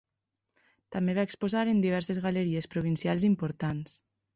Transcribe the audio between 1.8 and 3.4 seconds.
diverses galeries provincials